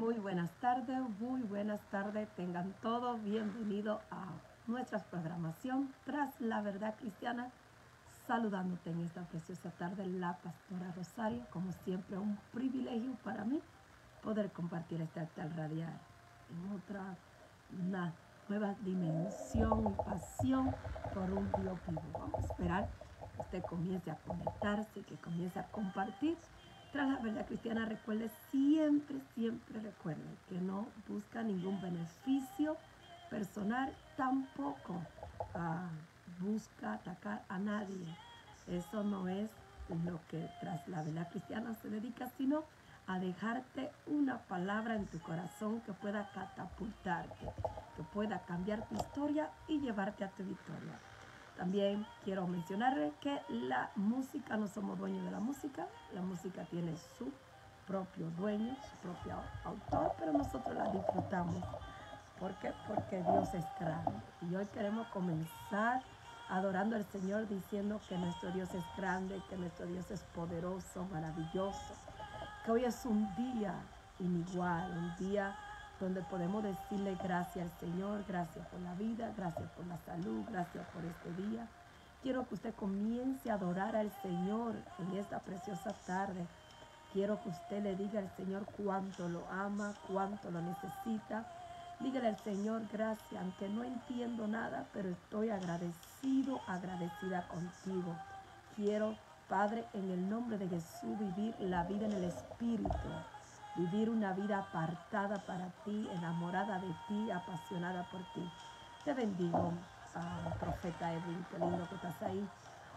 [0.00, 2.26] Muy buenas tardes, muy buenas tardes.
[2.34, 4.28] Tengan todos bienvenido a
[4.66, 7.50] nuestra programación tras la verdad cristiana.
[8.26, 11.44] Saludándote en esta preciosa tarde, la pastora Rosario.
[11.50, 13.60] Como siempre, un privilegio para mí
[14.22, 15.92] poder compartir este altar radial
[16.48, 17.14] en otra,
[17.78, 18.14] una
[18.48, 20.74] nueva dimensión y pasión
[21.12, 22.02] por un Dios vivo.
[22.14, 22.88] Vamos a esperar
[23.36, 26.38] que usted comience a conectarse, que comience a compartir
[26.92, 32.76] tras la verdad cristiana, recuerde siempre, siempre recuerde que no busca ningún beneficio
[33.30, 35.00] personal, tampoco
[35.54, 35.88] ah,
[36.40, 38.06] busca atacar a nadie.
[38.66, 39.50] Eso no es
[40.04, 42.64] lo que tras la verdad cristiana se dedica, sino
[43.06, 47.46] a dejarte una palabra en tu corazón que pueda catapultarte,
[47.96, 50.98] que pueda cambiar tu historia y llevarte a tu victoria.
[51.60, 56.96] También quiero mencionarle que la música, no somos dueños de la música, la música tiene
[57.18, 57.30] su
[57.86, 61.62] propio dueño, su propio autor, pero nosotros la disfrutamos.
[62.38, 62.72] ¿Por qué?
[62.88, 64.10] Porque Dios es grande.
[64.50, 66.00] Y hoy queremos comenzar
[66.48, 71.94] adorando al Señor diciendo que nuestro Dios es grande, que nuestro Dios es poderoso, maravilloso,
[72.64, 73.74] que hoy es un día
[74.18, 75.54] inigual, un día
[76.00, 80.86] donde podemos decirle gracias al Señor, gracias por la vida, gracias por la salud, gracias
[80.88, 81.66] por este día.
[82.22, 86.46] Quiero que usted comience a adorar al Señor en esta preciosa tarde.
[87.12, 91.46] Quiero que usted le diga al Señor cuánto lo ama, cuánto lo necesita.
[92.00, 98.16] Dígale al Señor gracias, aunque no entiendo nada, pero estoy agradecido, agradecida contigo.
[98.76, 99.14] Quiero,
[99.48, 103.08] Padre, en el nombre de Jesús, vivir la vida en el Espíritu
[103.80, 108.50] vivir una vida apartada para ti, enamorada de ti, apasionada por ti.
[109.04, 109.72] Te bendigo,
[110.14, 112.46] ah, profeta Edwin, qué lindo que estás ahí.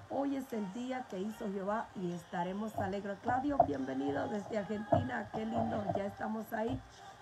[0.09, 3.17] Hoy es el día que hizo Jehová y estaremos alegres.
[3.23, 6.79] Claudio, bienvenido desde Argentina, qué lindo, ya estamos ahí.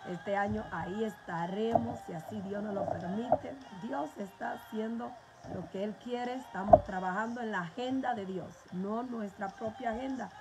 [0.09, 3.55] Este año ahí estaremos, si así Dios nos lo permite.
[3.83, 5.11] Dios está haciendo
[5.53, 10.31] lo que Él quiere, estamos trabajando en la agenda de Dios, no nuestra propia agenda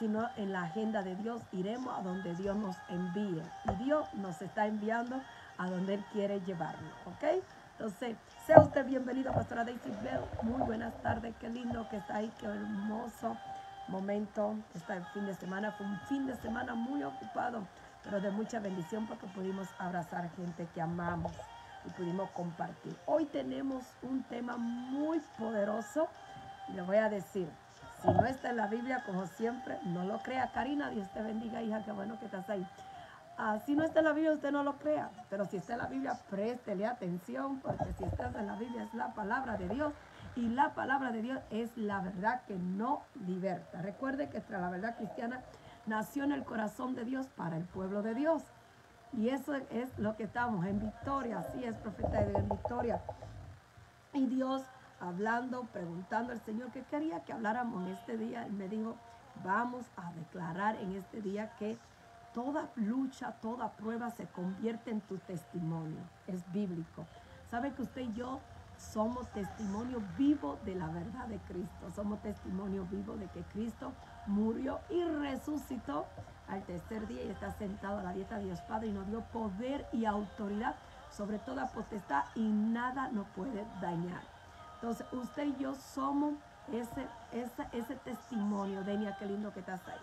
[0.00, 1.42] sino en la agenda de Dios.
[1.52, 3.42] Iremos a donde Dios nos envíe.
[3.70, 5.20] Y Dios nos está enviando
[5.58, 6.92] a donde Él quiere llevarnos.
[7.04, 7.44] ¿Ok?
[7.72, 8.16] Entonces,
[8.46, 10.22] sea usted bienvenido, Pastora Daisy Bell.
[10.42, 11.34] Muy buenas tardes.
[11.38, 12.32] Qué lindo que está ahí.
[12.38, 13.36] Qué hermoso
[13.88, 14.56] momento.
[14.74, 17.66] Este fin de semana fue un fin de semana muy ocupado,
[18.02, 21.32] pero de mucha bendición porque pudimos abrazar gente que amamos
[21.84, 22.96] y pudimos compartir.
[23.04, 26.08] Hoy tenemos un tema muy poderoso.
[26.74, 27.50] Le voy a decir,
[28.02, 30.50] si no está en la Biblia, como siempre, no lo crea.
[30.52, 32.66] Karina, Dios te bendiga, hija, qué bueno que estás ahí.
[33.36, 35.10] Ah, si no está en la Biblia, usted no lo crea.
[35.28, 38.94] Pero si está en la Biblia, préstele atención, porque si está en la Biblia es
[38.94, 39.92] la palabra de Dios.
[40.36, 43.82] Y la palabra de Dios es la verdad que no liberta.
[43.82, 45.40] Recuerde que la verdad cristiana
[45.86, 48.44] nació en el corazón de Dios para el pueblo de Dios.
[49.12, 51.40] Y eso es lo que estamos en victoria.
[51.40, 53.00] Así es, profeta de victoria.
[54.12, 54.62] Y Dios
[55.00, 58.46] hablando, preguntando al Señor que quería que habláramos en este día.
[58.46, 58.96] Él me dijo,
[59.44, 61.78] vamos a declarar en este día que
[62.32, 66.00] toda lucha, toda prueba se convierte en tu testimonio.
[66.26, 67.06] Es bíblico.
[67.50, 68.40] ¿Sabe que usted y yo
[68.76, 71.90] somos testimonio vivo de la verdad de Cristo?
[71.94, 73.92] Somos testimonio vivo de que Cristo
[74.26, 76.06] murió y resucitó
[76.48, 79.20] al tercer día y está sentado a la dieta de Dios Padre y nos dio
[79.32, 80.76] poder y autoridad
[81.10, 84.22] sobre toda potestad y nada nos puede dañar.
[84.80, 86.34] Entonces, usted y yo somos
[86.72, 88.82] ese, ese, ese testimonio.
[88.82, 90.00] Denia, qué lindo que estás ahí.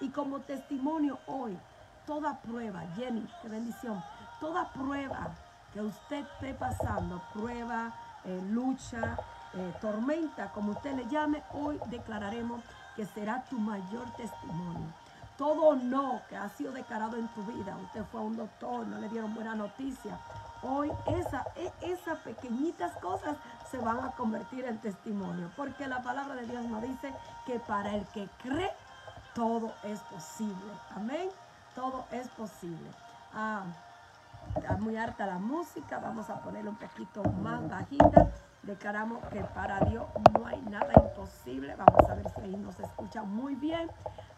[0.00, 1.58] Y como testimonio hoy,
[2.06, 4.02] toda prueba, Jenny, qué bendición,
[4.40, 5.28] toda prueba
[5.72, 7.92] que usted esté pasando, prueba,
[8.24, 9.16] eh, lucha,
[9.54, 12.62] eh, tormenta, como usted le llame, hoy declararemos
[12.96, 14.86] que será tu mayor testimonio.
[15.36, 18.98] Todo no que ha sido declarado en tu vida, usted fue a un doctor, no
[18.98, 20.18] le dieron buena noticia,
[20.62, 23.36] hoy esa, e, esas pequeñitas cosas
[23.70, 25.50] se van a convertir en testimonio.
[25.56, 27.12] Porque la palabra de Dios nos dice
[27.46, 28.70] que para el que cree,
[29.34, 30.72] todo es posible.
[30.94, 31.28] Amén.
[31.74, 32.90] Todo es posible.
[33.32, 33.62] Ah,
[34.56, 35.98] está muy harta la música.
[35.98, 38.28] Vamos a ponerle un poquito más bajita.
[38.62, 41.76] Declaramos que para Dios no hay nada imposible.
[41.76, 43.88] Vamos a ver si ahí nos escucha muy bien.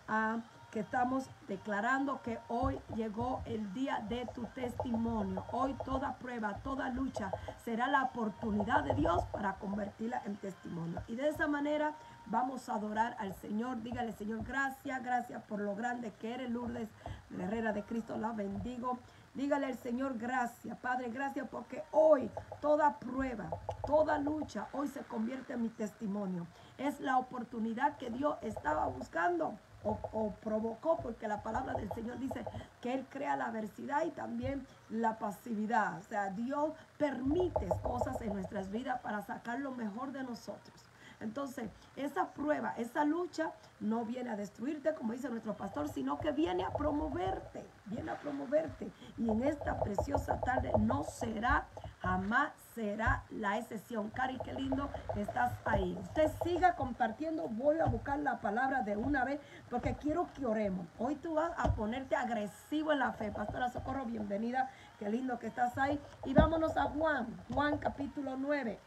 [0.09, 0.39] Ah,
[0.71, 5.45] que estamos declarando que hoy llegó el día de tu testimonio.
[5.53, 7.33] Hoy toda prueba, toda lucha
[7.65, 11.03] será la oportunidad de Dios para convertirla en testimonio.
[11.09, 11.95] Y de esa manera
[12.27, 13.83] vamos a adorar al Señor.
[13.83, 16.89] Dígale, Señor, gracias, gracias por lo grande que eres, Lourdes,
[17.31, 18.99] guerrera de Cristo, la bendigo.
[19.35, 22.29] Dígale al Señor gracias, Padre, gracias porque hoy
[22.61, 23.49] toda prueba,
[23.87, 26.49] toda lucha, hoy se convierte en mi testimonio.
[26.81, 29.55] Es la oportunidad que Dios estaba buscando
[29.85, 32.45] o, provocó, porque la palabra del Señor dice
[32.81, 35.99] que Él crea la adversidad y también la pasividad.
[35.99, 40.90] O sea, Dios permite cosas en nuestras vidas para sacar lo mejor de nosotros.
[41.21, 46.33] Entonces, esa prueba, esa lucha no viene a destruirte, como dice nuestro pastor, sino que
[46.33, 48.91] viene a promoverte, viene a promoverte.
[49.19, 51.67] Y en esta preciosa tarde no será,
[52.01, 54.11] jamás será la excepción.
[54.11, 55.97] Cari, qué lindo que estás ahí.
[56.03, 57.49] Usted siga compartiendo.
[57.49, 60.87] Voy a buscar la palabra de una vez porque quiero que oremos.
[60.99, 63.31] Hoy tú vas a ponerte agresivo en la fe.
[63.31, 64.71] Pastora Socorro, bienvenida.
[64.99, 66.01] Qué lindo que estás ahí.
[66.25, 68.79] Y vámonos a Juan, Juan capítulo 9.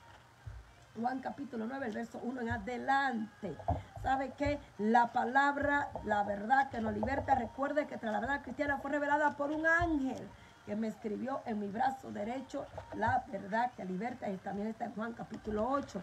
[0.99, 3.57] Juan capítulo 9, el verso 1 en adelante.
[4.03, 7.33] ¿Sabe que La palabra, la verdad que nos liberta.
[7.35, 10.29] Recuerde que la verdad cristiana fue revelada por un ángel
[10.65, 14.29] que me escribió en mi brazo derecho la verdad que liberta.
[14.29, 16.01] Y también está en Juan capítulo 8.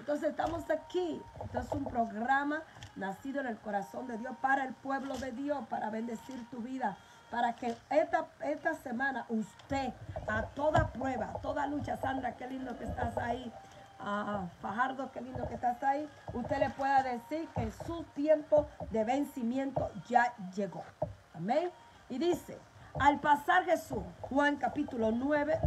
[0.00, 1.22] Entonces estamos aquí.
[1.44, 2.62] Esto es un programa
[2.96, 6.96] nacido en el corazón de Dios para el pueblo de Dios, para bendecir tu vida.
[7.30, 9.92] Para que esta, esta semana usted,
[10.28, 13.50] a toda prueba, a toda lucha, Sandra, qué lindo que estás ahí
[14.04, 19.04] a Fajardo, qué lindo que estás ahí, usted le pueda decir que su tiempo de
[19.04, 20.84] vencimiento ya llegó.
[21.34, 21.70] Amén.
[22.08, 22.58] Y dice,
[22.98, 25.58] al pasar Jesús, Juan capítulo 9,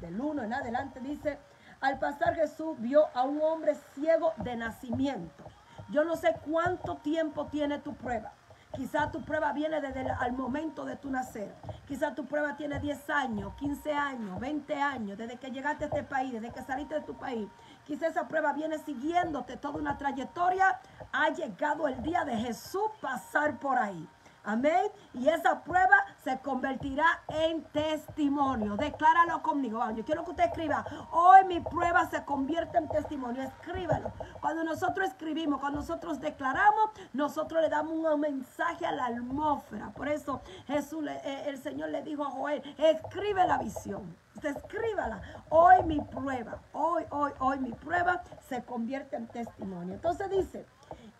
[0.00, 1.38] del 1 en adelante, dice,
[1.80, 5.44] al pasar Jesús vio a un hombre ciego de nacimiento.
[5.90, 8.32] Yo no sé cuánto tiempo tiene tu prueba.
[8.74, 11.54] Quizá tu prueba viene desde el momento de tu nacer.
[11.86, 16.02] Quizá tu prueba tiene 10 años, 15 años, 20 años, desde que llegaste a este
[16.02, 17.48] país, desde que saliste de tu país.
[17.84, 20.80] Quizá esa prueba viene siguiéndote toda una trayectoria.
[21.12, 24.08] Ha llegado el día de Jesús pasar por ahí.
[24.44, 24.90] Amén.
[25.14, 28.76] Y esa prueba se convertirá en testimonio.
[28.76, 29.80] Decláralo conmigo.
[29.92, 30.84] Yo quiero que usted escriba.
[31.12, 33.42] Hoy mi prueba se convierte en testimonio.
[33.42, 34.12] Escríbalo.
[34.40, 39.90] Cuando nosotros escribimos, cuando nosotros declaramos, nosotros le damos un mensaje a la atmósfera.
[39.90, 44.16] Por eso Jesús, eh, el Señor le dijo a Joel, escribe la visión.
[44.42, 45.22] Escríbala.
[45.50, 49.94] Hoy mi prueba, hoy, hoy, hoy mi prueba se convierte en testimonio.
[49.94, 50.66] Entonces dice,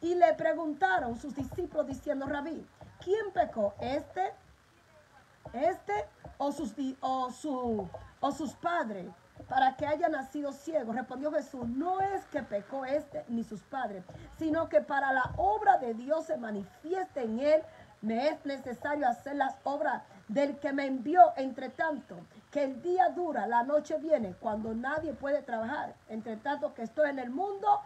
[0.01, 2.67] y le preguntaron sus discípulos diciendo, Rabí,
[3.03, 3.75] ¿quién pecó?
[3.81, 4.33] ¿Este?
[5.53, 6.07] ¿Este
[6.39, 7.89] o sus, o su,
[8.21, 9.07] o sus padres?
[9.49, 10.93] Para que haya nacido ciego.
[10.93, 14.05] Respondió Jesús, no es que pecó este ni sus padres,
[14.39, 17.63] sino que para la obra de Dios se manifieste en él,
[18.03, 21.33] me es necesario hacer las obras del que me envió.
[21.37, 22.17] Entre tanto,
[22.51, 25.95] que el día dura, la noche viene, cuando nadie puede trabajar.
[26.09, 27.81] Entre tanto que estoy en el mundo,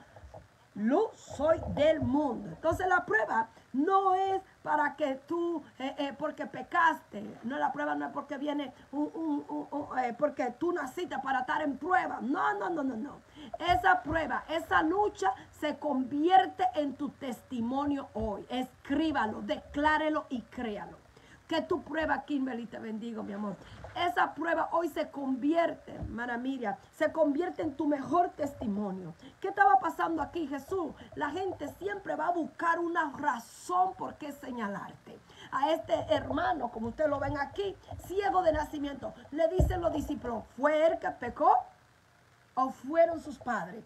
[0.74, 2.48] luz soy del mundo.
[2.48, 7.94] Entonces la prueba no es para que tú, eh, eh, porque pecaste, no la prueba
[7.94, 9.44] no es porque viene un,
[10.02, 12.18] eh, porque tú naciste para estar en prueba.
[12.20, 13.20] No, no, no, no, no.
[13.58, 18.46] Esa prueba, esa lucha se convierte en tu testimonio hoy.
[18.48, 20.96] Escríbalo, declárelo y créalo.
[21.46, 23.56] Que tu prueba, Kimberly, te bendigo, mi amor.
[23.96, 29.14] Esa prueba hoy se convierte, hermana Miriam, se convierte en tu mejor testimonio.
[29.40, 30.92] ¿Qué estaba pasando aquí, Jesús?
[31.14, 35.18] La gente siempre va a buscar una razón por qué señalarte.
[35.50, 37.74] A este hermano, como ustedes lo ven aquí,
[38.06, 41.56] ciego de nacimiento, le dicen los discípulos, ¿fue él que pecó
[42.54, 43.82] o fueron sus padres?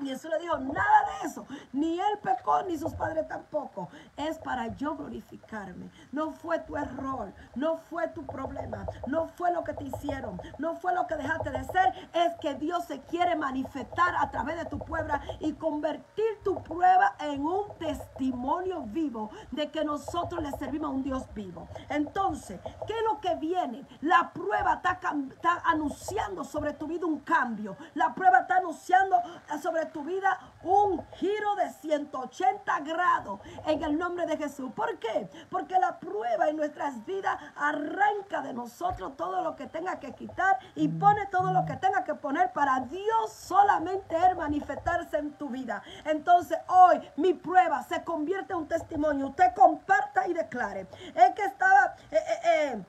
[0.00, 1.46] Y Jesús le dijo, nada de eso.
[1.72, 3.88] Ni él pecó, ni sus padres tampoco.
[4.16, 5.90] Es para yo glorificarme.
[6.10, 7.32] No fue tu error.
[7.54, 8.86] No fue tu problema.
[9.06, 10.40] No fue lo que te hicieron.
[10.58, 12.10] No fue lo que dejaste de ser.
[12.12, 17.14] Es que Dios se quiere manifestar a través de tu prueba y convertir tu prueba
[17.20, 21.68] en un testimonio vivo de que nosotros le servimos a un Dios vivo.
[21.88, 23.86] Entonces, ¿qué es lo que viene?
[24.00, 24.98] La prueba está,
[25.30, 27.76] está anunciando sobre tu vida un cambio.
[27.94, 29.16] La prueba está anunciando
[29.62, 34.72] sobre tu vida un giro de 180 grados en el nombre de Jesús.
[34.74, 35.28] ¿Por qué?
[35.50, 40.58] Porque la prueba en nuestras vidas arranca de nosotros todo lo que tenga que quitar
[40.74, 45.82] y pone todo lo que tenga que poner para Dios solamente manifestarse en tu vida.
[46.04, 49.28] Entonces hoy mi prueba se convierte en un testimonio.
[49.28, 50.86] Usted comparta y declare.
[51.14, 51.96] Es que estaba...
[52.10, 52.84] Eh, eh, eh,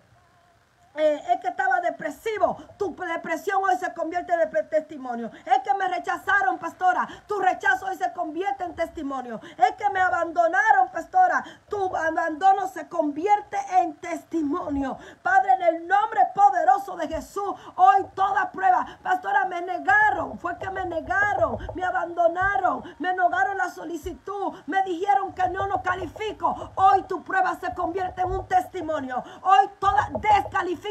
[0.98, 5.32] eh, es que estaba depresivo, tu depresión hoy se convierte en testimonio.
[5.46, 9.42] Es que me rechazaron, pastora, tu rechazo hoy se convierte en testimonio.
[9.58, 14.98] Es que me abandonaron, pastora, tu abandono se convierte en testimonio.
[15.22, 20.70] Padre, en el nombre poderoso de Jesús, hoy toda prueba, pastora, me negaron, fue que
[20.70, 26.72] me negaron, me abandonaron, me negaron la solicitud, me dijeron que no nos califico.
[26.75, 29.24] Hoy tu prueba se convierte en un testimonio.
[29.42, 30.85] Hoy toda descalificación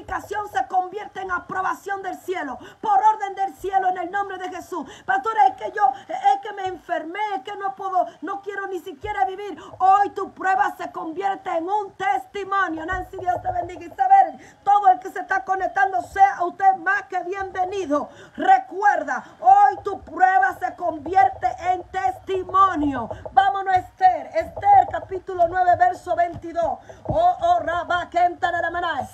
[0.53, 4.87] se convierte en aprobación del cielo, por orden del cielo en el nombre de Jesús.
[5.05, 8.81] Pastora, es que yo, es que me enfermé, es que no puedo, no quiero ni
[8.81, 9.59] siquiera vivir.
[9.79, 12.85] Hoy tu prueba se convierte en un testimonio.
[12.85, 13.85] Nancy, Dios te bendiga.
[13.85, 18.09] Isabel, todo el que se está conectando, sea usted más que bienvenido.
[18.37, 23.09] Recuerda, hoy tu prueba se convierte en testimonio.
[23.33, 24.27] Vámonos, Esther.
[24.35, 26.65] Esther, capítulo 9, verso 22.
[26.65, 28.09] Oh, oh, Rabba,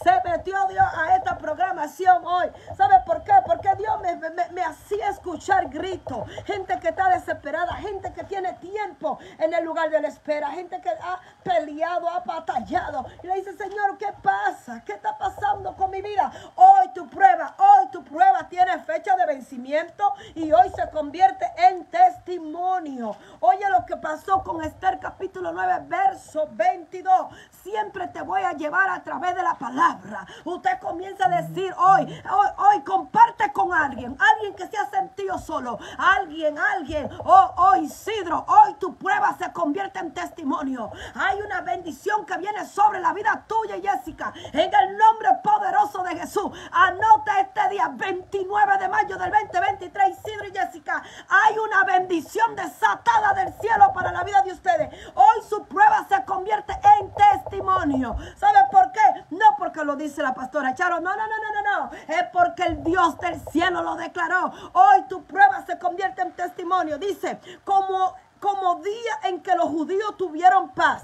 [0.03, 2.51] Se metió Dios a esta programación hoy.
[2.77, 3.33] ¿Sabe por qué?
[3.45, 4.17] Porque Dios me,
[4.53, 6.29] me hacía escuchar gritos.
[6.47, 10.81] Gente que está desesperada, gente que tiene tiempo en el lugar de la espera, gente
[10.81, 13.05] que ha peleado, ha batallado.
[13.23, 14.83] Y le dice, Señor, ¿qué pasa?
[14.85, 16.31] ¿Qué está pasando con mi vida?
[16.55, 21.85] Hoy tu prueba, hoy tu prueba tiene fecha de vencimiento y hoy se convierte en
[21.87, 23.17] testimonio.
[23.41, 27.35] Oye lo que pasó con Esther capítulo 9, verso 22.
[27.63, 30.27] Siempre te voy a llevar a través de la palabra.
[30.61, 35.39] Usted comienza a decir hoy, hoy, hoy comparte con alguien, alguien que se ha sentido
[35.39, 40.91] solo, alguien, alguien, oh, oh Isidro, hoy tu prueba se convierte en testimonio.
[41.15, 46.17] Hay una bendición que viene sobre la vida tuya, Jessica, en el nombre poderoso de
[46.19, 46.51] Jesús.
[46.71, 51.03] Anota este día, 29 de mayo del 2023, Isidro y Jessica.
[51.27, 54.91] Hay una bendición desatada del cielo para la vida de ustedes.
[55.15, 58.15] Hoy su prueba se convierte en testimonio.
[58.37, 59.25] ¿Sabe por qué?
[59.31, 61.01] No porque lo dice la pastora Charo.
[61.01, 61.91] No, no, no, no, no, no.
[62.09, 64.51] Es porque el Dios del cielo lo declaró.
[64.73, 66.97] Hoy tu prueba se convierte en testimonio.
[66.97, 71.03] Dice, como, como día en que los judíos tuvieron paz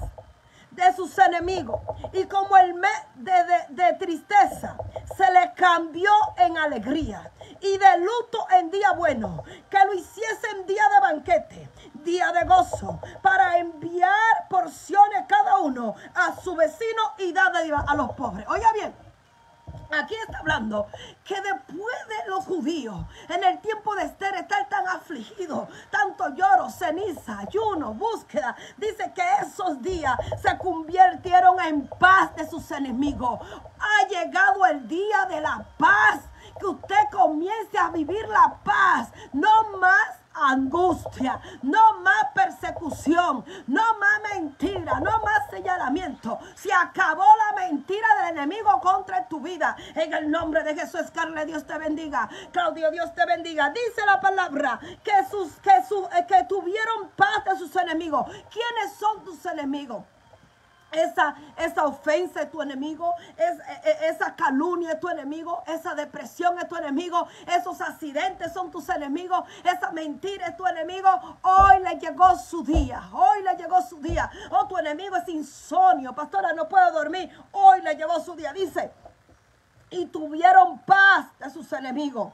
[0.71, 1.79] de sus enemigos.
[2.13, 4.75] Y como el mes de, tristeza
[5.15, 7.31] se le cambió en alegría.
[7.61, 9.43] Y de luto en día bueno.
[9.69, 12.99] Que lo hiciese en día de banquete, día de gozo.
[13.21, 18.47] Para enviar porciones cada uno a su vecino y dar a los pobres.
[18.49, 19.07] Oiga bien.
[19.89, 20.35] Aquí está
[21.23, 22.95] que después de los judíos,
[23.29, 29.23] en el tiempo de Esther, estar tan afligido, tanto lloro, ceniza, ayuno, búsqueda, dice que
[29.41, 33.39] esos días se convirtieron en paz de sus enemigos.
[33.79, 36.21] Ha llegado el día de la paz,
[36.59, 44.21] que usted comience a vivir la paz, no más angustia, no más persecución, no más
[44.33, 46.39] mentira, no más señalamiento.
[46.55, 49.75] Se acabó la mentira del enemigo contra tu vida.
[49.95, 52.29] En el nombre de Jesús, Carle, Dios te bendiga.
[52.51, 53.69] Claudio, Dios te bendiga.
[53.69, 58.25] Dice la palabra que, sus, que, eh, que tuvieron paz de sus enemigos.
[58.51, 60.03] ¿Quiénes son tus enemigos?
[60.91, 65.93] Esa, esa ofensa es tu enemigo, es, e, e, esa calumnia es tu enemigo, esa
[65.95, 71.09] depresión es tu enemigo, esos accidentes son tus enemigos, esa mentira es tu enemigo.
[71.41, 74.31] Hoy le llegó su día, hoy le llegó su día.
[74.49, 77.29] Oh, tu enemigo es insomnio, pastora, no puedo dormir.
[77.51, 78.91] Hoy le llegó su día, dice.
[79.89, 82.31] Y tuvieron paz de sus enemigos.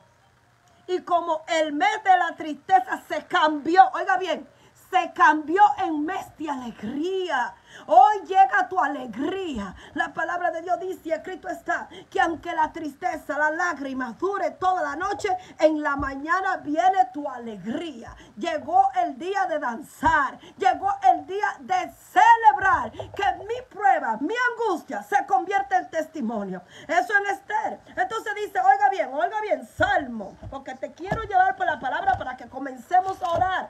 [0.87, 4.47] Y como el mes de la tristeza se cambió, oiga bien,
[4.93, 7.55] se cambió en mes de alegría.
[7.87, 9.75] Hoy llega tu alegría.
[9.95, 14.83] La palabra de Dios dice, escrito está, que aunque la tristeza, la lágrima dure toda
[14.83, 18.15] la noche, en la mañana viene tu alegría.
[18.37, 25.01] Llegó el día de danzar, llegó el día de celebrar que mi prueba, mi angustia
[25.01, 26.61] se convierte en testimonio.
[26.87, 27.79] Eso en Esther
[28.35, 32.47] dice, oiga bien, oiga bien, salmo, porque te quiero llevar por la palabra para que
[32.47, 33.69] comencemos a orar.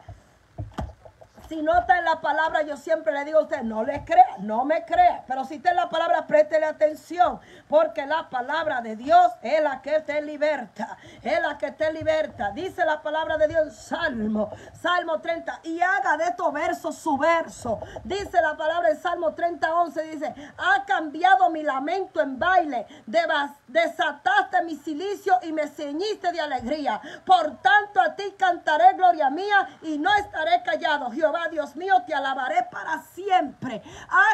[1.54, 4.23] Si no está en la palabra, yo siempre le digo a usted, no le crea,
[4.44, 5.24] no me crea.
[5.28, 7.40] Pero si está la palabra, préstele atención.
[7.68, 10.98] Porque la palabra de Dios es la que te liberta.
[11.22, 12.52] Es la que te liberta.
[12.52, 15.62] Dice la palabra de Dios en Salmo, Salmo 30.
[15.64, 17.80] Y haga de estos versos su verso.
[18.04, 20.04] Dice la palabra en Salmo 30, 11.
[20.04, 22.86] Dice, ha cambiado mi lamento en baile.
[23.68, 27.02] Desataste mi silicio y me ceñiste de alegría.
[27.26, 31.12] Por tanto a ti cantaré gloria mía y no estaré callado.
[31.12, 33.82] Jehová Dios mío, te alabaré para siempre.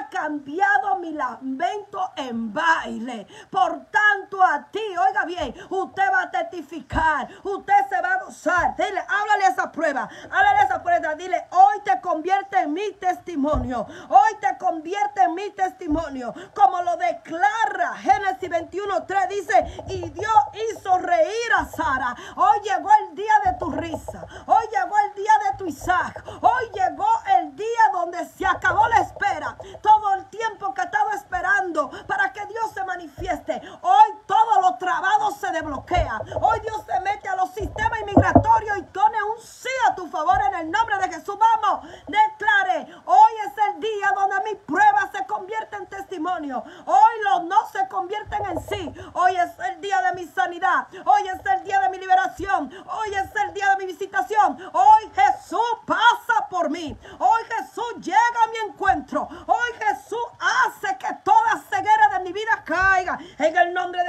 [0.08, 3.28] Cambiado mi lamento en baile.
[3.50, 8.76] Por tanto, a ti, oiga bien, usted va a testificar, usted se va a gozar.
[8.78, 11.16] Dile, háblale esa prueba, háblale esa prueba.
[11.16, 13.86] Dile, hoy te convierte en mi testimonio.
[14.10, 16.34] Hoy te convierte en mi testimonio.
[16.54, 20.34] Como lo declara Génesis 21, 3 dice, y Dios
[20.72, 22.16] hizo reír a Sara.
[22.36, 24.26] Hoy llegó el día de tu risa.
[24.46, 26.24] Hoy llegó el día de tu Isaac.
[26.42, 29.58] Hoy llegó el día donde se acabó la espera.
[29.90, 33.60] Todo el tiempo que estaba esperando para que Dios se manifieste.
[33.82, 36.22] Hoy todo lo trabado se desbloquea.
[36.40, 40.40] Hoy Dios se mete a los sistemas inmigratorios y pone un sí a tu favor
[40.50, 41.36] en el nombre de Jesús.
[41.40, 42.94] Vamos, declare.
[43.06, 46.64] Hoy es el día donde mi prueba se convierte en testimonio.
[46.86, 48.94] Hoy los no se convierte convierten en sí.
[49.14, 50.88] Hoy es el día de mi sanidad.
[51.06, 52.72] Hoy es el día de mi liberación.
[52.88, 54.58] Hoy es el día de mi visitación.
[54.72, 56.98] Hoy Jesús pasa por mí.
[57.20, 59.28] Hoy Jesús llega a mi encuentro.
[59.48, 63.20] Hoy Jesús hace que toda ceguera de mi vida caiga.
[63.38, 64.09] En el nombre de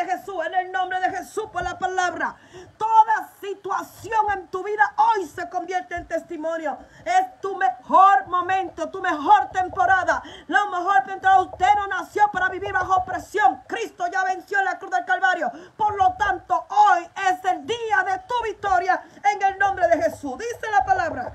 [1.53, 2.37] por la palabra.
[2.77, 6.79] Toda situación en tu vida hoy se convierte en testimonio.
[7.05, 10.23] Es tu mejor momento, tu mejor temporada.
[10.47, 11.43] Lo mejor temporada.
[11.43, 13.63] Usted no nació para vivir bajo presión.
[13.67, 15.51] Cristo ya venció en la cruz del Calvario.
[15.77, 20.39] Por lo tanto, hoy es el día de tu victoria en el nombre de Jesús.
[20.39, 21.33] Dice la palabra.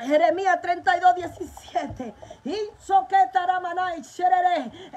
[0.00, 2.14] Jeremías 32, 17.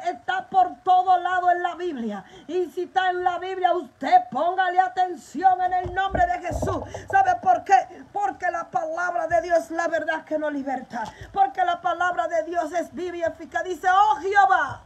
[0.06, 2.24] Está por todo lado en la Biblia.
[2.48, 6.84] Y si está en la Biblia, usted póngale atención en el nombre de Jesús.
[7.10, 8.06] ¿Sabe por qué?
[8.13, 11.03] Porque la palabra de Dios es la verdad que nos liberta.
[11.34, 13.63] Porque la palabra de Dios es viva y eficaz.
[13.63, 14.84] Dice, oh Jehová.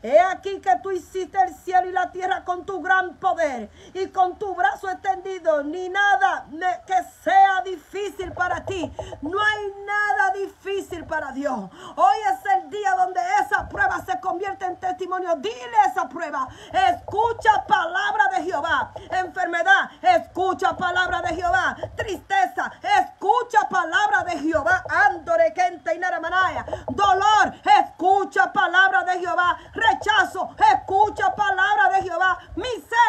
[0.00, 4.08] He aquí que tú hiciste el cielo y la tierra con tu gran poder y
[4.08, 5.62] con tu brazo extendido.
[5.62, 6.46] Ni nada
[6.86, 8.90] que sea difícil para ti.
[9.22, 11.70] No hay nada difícil para Dios.
[11.96, 15.36] Hoy es el día donde esa prueba se convierte en testimonio.
[15.36, 16.48] Dile esa prueba.
[16.72, 18.92] Escucha palabra de Jehová.
[19.10, 21.76] Enfermedad, escucha palabra de Jehová.
[21.96, 24.84] Tristeza, escucha palabra de Jehová.
[24.88, 26.64] Andore, Kente y Naramanaya.
[26.88, 32.38] Dolor, escucha palabra de Jehová rechazo, escucha palabra de Jehová.
[32.56, 33.07] Miseria,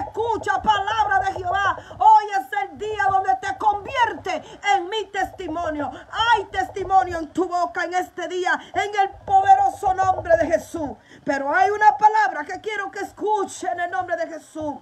[0.00, 1.76] escucha palabra de Jehová.
[1.98, 4.42] Hoy es el día donde te convierte
[4.74, 5.90] en mi testimonio.
[6.10, 10.90] Hay testimonio en tu boca en este día, en el poderoso nombre de Jesús.
[11.24, 14.76] Pero hay una palabra que quiero que escuchen en el nombre de Jesús.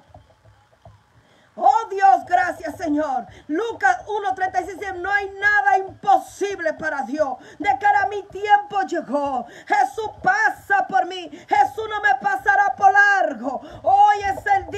[1.58, 3.26] Oh Dios, gracias Señor.
[3.48, 7.38] Lucas 1.36 no hay nada imposible para Dios.
[7.58, 9.46] De cara mi tiempo llegó.
[9.66, 11.30] Jesús pasa por mí.
[11.48, 13.62] Jesús no me pasará por largo.
[13.62, 13.80] El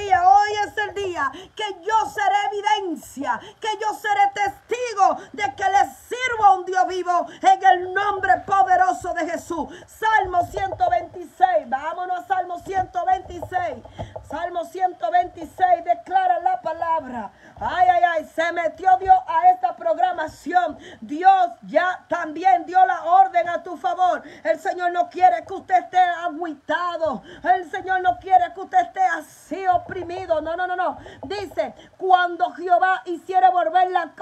[0.07, 5.85] hoy es el día que yo seré evidencia, que yo seré testigo de que le
[6.07, 9.67] sirvo a un Dios vivo en el nombre poderoso de Jesús.
[9.87, 11.69] Salmo 126.
[11.69, 13.83] Vámonos a Salmo 126.
[14.29, 17.31] Salmo 126 declara la palabra.
[17.59, 20.77] Ay, ay, ay, se metió Dios a esta programación.
[21.01, 24.21] Dios ya también dio la orden a tu favor.
[24.43, 27.23] El Señor no quiere que usted esté agüitado.
[27.43, 30.41] El Señor no quiere que usted esté así oprimido.
[30.41, 30.97] No, no, no, no.
[31.23, 34.13] Dice, cuando Jehová hiciere volver la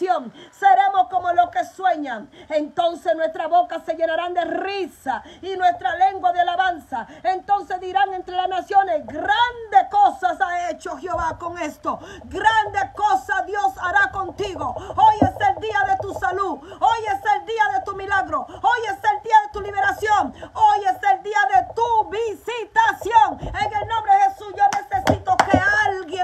[0.00, 2.30] seremos como los que sueñan.
[2.48, 7.06] Entonces nuestra boca se llenarán de risa y nuestra lengua de alabanza.
[7.22, 11.98] Entonces dirán entre las naciones, grandes cosas ha hecho Jehová con esto.
[12.24, 14.74] Grandes cosas Dios hará contigo.
[14.76, 16.58] Hoy es el día de tu salud.
[16.62, 18.46] Hoy es el día de tu milagro.
[18.48, 20.34] Hoy es el día de tu liberación.
[20.54, 23.38] Hoy es el día de tu visitación.
[23.40, 25.58] En el nombre de Jesús yo necesito que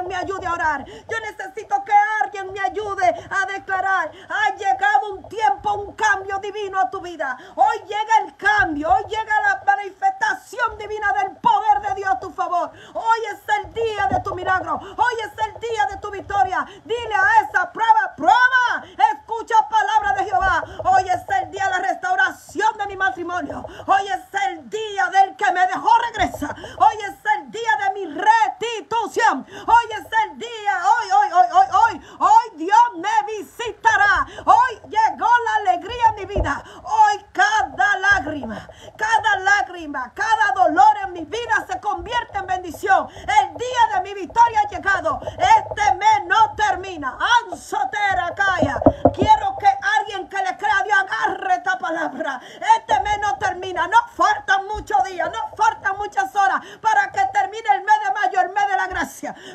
[0.03, 0.85] me ayude a orar.
[0.85, 4.11] Yo necesito que alguien me ayude a declarar.
[4.29, 7.37] Ha llegado un tiempo, un cambio divino a tu vida.
[7.55, 8.91] Hoy llega el cambio.
[8.91, 12.71] Hoy llega la manifestación divina del poder de Dios a tu favor.
[12.95, 14.75] Hoy es el día de tu milagro.
[14.75, 16.67] Hoy es el día de tu victoria.
[16.85, 18.85] Dile a esa prueba, prueba.
[19.13, 20.65] Escucha palabra de Jehová.
[20.85, 23.65] Hoy es el día de la restauración de mi matrimonio.
[23.87, 26.55] Hoy es el día del que me dejó regresa.
[26.79, 29.06] Hoy es el día de mi restitución.
[29.19, 34.27] Hoy es el día, hoy, hoy, hoy, hoy, hoy, hoy Dios me visitará.
[34.45, 36.63] Hoy llegó la alegría en mi vida.
[36.83, 43.09] Hoy cada lágrima, cada lágrima, cada dolor en mi vida se convierte en bendición.
[43.17, 45.21] El día de mi victoria ha llegado.
[45.23, 47.19] Este mes no termina.
[47.45, 48.83] Ansotera calla.
[49.15, 52.41] Quiero que alguien que le crea a Dios agarre esta palabra.
[52.79, 53.89] Este mes no termina.
[53.89, 55.31] No faltan muchos días.
[55.31, 58.87] No faltan muchas horas para que termine el mes de mayo, el mes de la
[58.87, 59.07] gracia.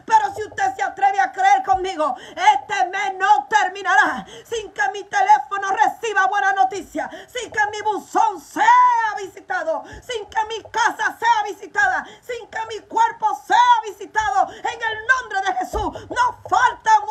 [0.06, 5.04] Pero si usted se atreve a creer conmigo, este mes no terminará sin que mi
[5.04, 7.10] teléfono reciba buena noticia.
[7.28, 9.84] Sin que mi buzón sea visitado.
[10.02, 12.06] Sin que mi casa sea visitada.
[12.22, 14.50] Sin que mi cuerpo sea visitado.
[14.52, 16.10] En el nombre de Jesús.
[16.10, 17.02] No faltan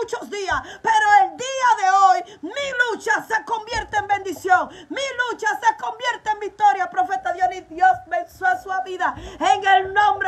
[0.00, 0.62] muchos días.
[0.82, 4.68] Pero el día de hoy, mi lucha se convierte en bendición.
[4.88, 6.90] Mi lucha se convierte en victoria.
[6.90, 10.19] Profeta Dionis, Dios venció a su En el nombre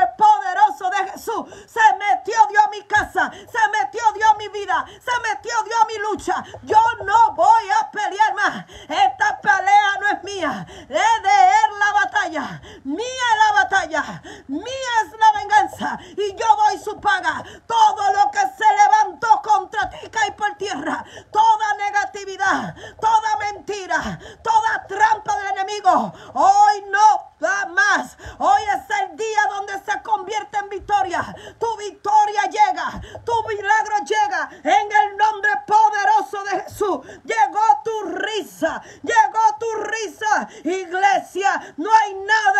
[41.77, 42.52] no hay nada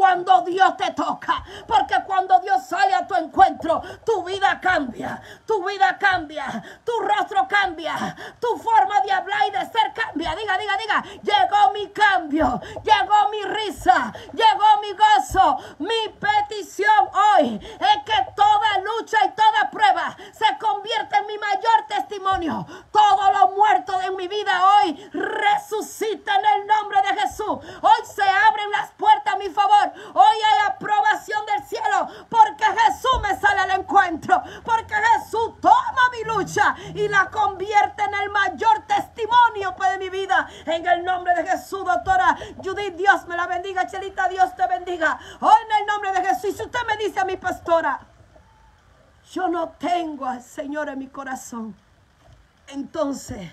[0.00, 5.20] cuando Dios te toca, porque cuando Dios sale a tu encuentro, tu vida cambia.
[5.46, 6.62] Tu vida cambia.
[6.82, 8.16] Tu rostro cambia.
[8.40, 10.34] Tu forma de hablar y de ser cambia.
[10.34, 11.04] Diga, diga, diga.
[11.22, 12.58] Llegó mi cambio.
[12.82, 14.10] Llegó mi risa.
[14.32, 15.58] Llegó mi gozo.
[15.80, 21.86] Mi petición hoy es que toda lucha y toda prueba se convierta en mi mayor
[21.88, 22.66] testimonio.
[22.90, 27.58] Todos los muertos de mi vida hoy resucita en el nombre de Jesús.
[27.82, 29.90] Hoy se abren las puertas a mi favor.
[30.14, 34.42] Hoy hay aprobación del cielo porque Jesús me sale al encuentro.
[34.64, 40.48] Porque Jesús toma mi lucha y la convierte en el mayor testimonio de mi vida.
[40.66, 43.86] En el nombre de Jesús, doctora Judith, Dios me la bendiga.
[43.86, 45.18] Chelita, Dios te bendiga.
[45.40, 46.50] Hoy en el nombre de Jesús.
[46.50, 48.00] Y si usted me dice a mi pastora,
[49.32, 51.74] yo no tengo al Señor en mi corazón.
[52.68, 53.50] Entonces,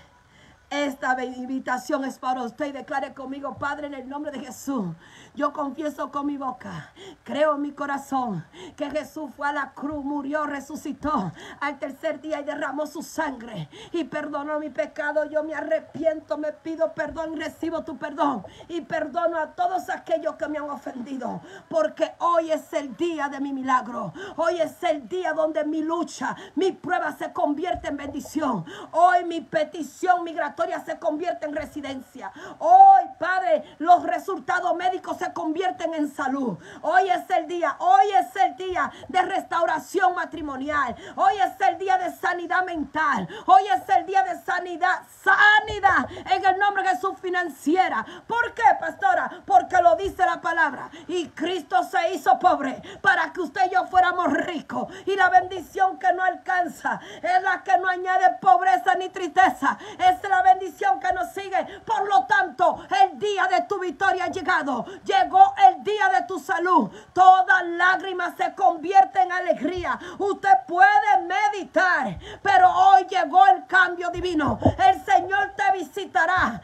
[0.70, 4.86] esta invitación es para usted y declare conmigo, Padre, en el nombre de Jesús.
[5.34, 6.92] Yo confieso con mi boca,
[7.24, 8.44] creo en mi corazón
[8.76, 13.70] que Jesús fue a la cruz, murió, resucitó al tercer día y derramó su sangre
[13.92, 15.24] y perdonó mi pecado.
[15.24, 20.34] Yo me arrepiento, me pido perdón y recibo tu perdón y perdono a todos aquellos
[20.34, 24.12] que me han ofendido, porque hoy es el día de mi milagro.
[24.36, 28.66] Hoy es el día donde mi lucha, mi prueba se convierte en bendición.
[28.92, 30.24] Hoy mi petición
[30.84, 32.32] se convierte en residencia.
[32.58, 36.58] Hoy, Padre, los resultados médicos se convierten en salud.
[36.82, 40.96] Hoy es el día, hoy es el día de restauración matrimonial.
[41.14, 43.28] Hoy es el día de sanidad mental.
[43.46, 46.77] Hoy es el día de sanidad, sanidad en el nombre
[47.28, 48.06] financiera.
[48.26, 49.42] ¿Por qué, pastora?
[49.44, 50.88] Porque lo dice la palabra.
[51.08, 54.90] Y Cristo se hizo pobre para que usted y yo fuéramos ricos.
[55.04, 59.76] Y la bendición que no alcanza es la que no añade pobreza ni tristeza.
[59.98, 61.80] Es la bendición que nos sigue.
[61.84, 64.86] Por lo tanto, el día de tu victoria ha llegado.
[65.04, 66.90] Llegó el día de tu salud.
[67.12, 69.98] Toda lágrima se convierte en alegría.
[70.18, 74.58] Usted puede meditar, pero hoy llegó el cambio divino.
[74.78, 76.62] El Señor te visitará.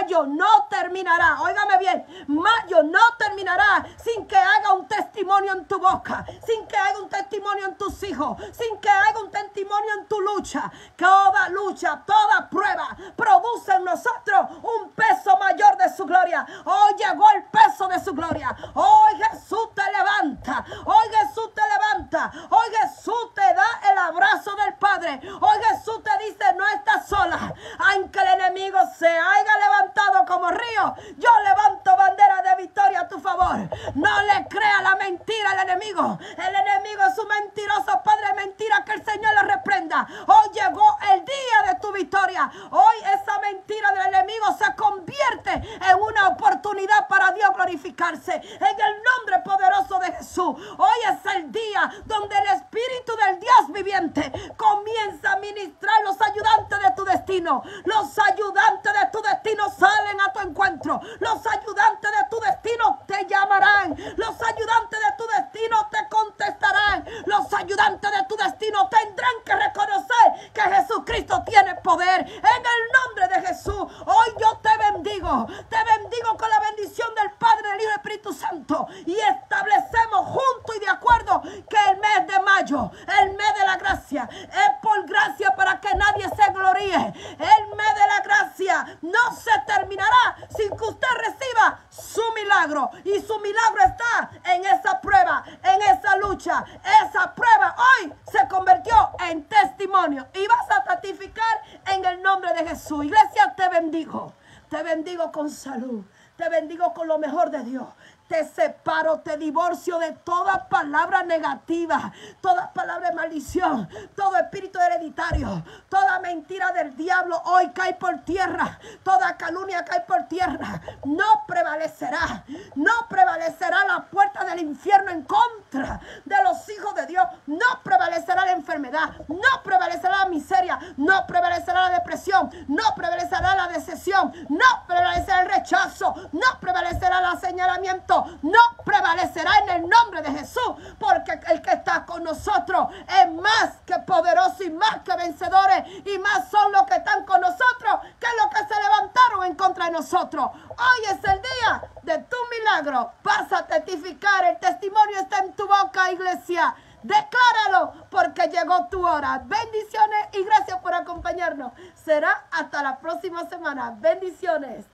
[0.00, 1.40] Mayo no terminará.
[1.40, 2.26] Óigame bien.
[2.28, 7.08] Mayo no terminará sin que haga un testimonio en tu boca, sin que haga un
[7.08, 10.70] testimonio en tus hijos, sin que haga un testimonio en tu lucha.
[10.96, 16.46] Toda lucha, toda prueba, produce en nosotros un peso mayor de su gloria.
[16.64, 18.54] Hoy llegó el peso de su gloria.
[18.74, 20.64] Hoy Jesús te levanta.
[20.84, 22.32] Hoy Jesús te levanta.
[22.50, 25.20] Hoy Jesús te da el abrazo del Padre.
[25.40, 27.54] Hoy Jesús te dice, no estás sola.
[27.78, 33.18] Aunque el enemigo se haya levantado como río, yo levanto bandera de victoria a tu
[33.20, 33.56] favor.
[33.94, 36.18] No le crea la mentira al enemigo.
[36.20, 40.06] El enemigo es un mentiroso padre de mentira que el Señor le reprenda.
[40.26, 42.50] Hoy llegó el día de tu victoria.
[42.70, 48.34] Hoy esa mentira del enemigo se convierte en una oportunidad para Dios glorificarse.
[48.34, 50.56] En el nombre poderoso de Jesús.
[50.78, 56.80] Hoy es el día donde el Espíritu del Dios viviente comienza a ministrar los ayudantes
[56.80, 57.14] de tu destino.
[57.14, 57.62] destino.
[57.84, 61.00] Los ayudantes de tu destino salen a tu encuentro.
[61.20, 63.96] Los ayudantes de tu destino te llamarán.
[64.16, 67.04] Los ayudantes de tu destino te contestarán.
[67.26, 72.20] Los ayudantes de tu destino tendrán que reconocer que Jesucristo tiene poder.
[72.20, 75.46] En el nombre de Jesús, hoy yo te bendigo.
[75.68, 78.86] Te bendigo con la bendición del Padre, del Hijo y Espíritu Santo.
[79.06, 83.76] Y establecemos juntos y de acuerdo que el mes de mayo, el mes de la
[83.76, 87.14] gracia, es por gracia para que nadie se gloríe.
[87.38, 92.90] El mes de la gracia no se terminará sin que usted reciba su milagro.
[93.04, 96.64] Y su milagro está en esa prueba, en esa lucha.
[97.04, 100.26] Esa prueba hoy se convirtió en testimonio.
[100.34, 103.04] Y vas a testificar en el nombre de Jesús.
[103.04, 104.32] Iglesia, te bendigo.
[104.68, 106.04] Te bendigo salud.
[106.36, 107.86] Te bendigo con lo mejor de Dios.
[108.26, 115.62] Te separo, te divorcio de toda palabra negativa, toda palabra de maldición, todo espíritu hereditario,
[115.90, 120.80] toda mentira del diablo hoy cae por tierra, toda calumnia cae por tierra.
[121.04, 127.24] No prevalecerá, no prevalecerá la puerta del infierno en contra de los hijos de Dios.
[127.46, 133.68] No prevalecerá la enfermedad, no prevalecerá la miseria, no prevalecerá la depresión, no prevalecerá la
[133.68, 140.30] decepción, no prevalecerá el rechazo, no prevalecerá el señalamiento no prevalecerá en el nombre de
[140.32, 142.88] Jesús, porque el que está con nosotros
[143.22, 147.40] es más que poderoso y más que vencedores, y más son los que están con
[147.40, 150.50] nosotros que los que se levantaron en contra de nosotros.
[150.70, 153.12] Hoy es el día de tu milagro.
[153.22, 156.74] Vas a testificar, el testimonio está en tu boca, iglesia.
[157.02, 159.42] Decláralo porque llegó tu hora.
[159.44, 161.72] Bendiciones y gracias por acompañarnos.
[161.94, 163.94] Será hasta la próxima semana.
[163.98, 164.93] Bendiciones.